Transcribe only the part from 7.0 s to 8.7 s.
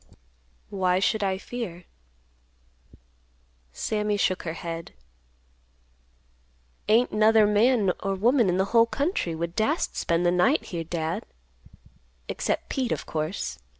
'nother man or woman in the